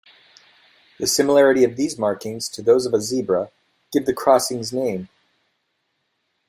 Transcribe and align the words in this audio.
The 0.99 1.05
similarity 1.05 1.63
of 1.63 1.75
these 1.75 1.99
markings 1.99 2.49
to 2.55 2.63
those 2.63 2.87
of 2.87 2.93
a 2.95 2.99
zebra 3.01 3.51
give 3.91 4.07
the 4.07 4.15
crossing's 4.15 4.73
name. 4.73 5.09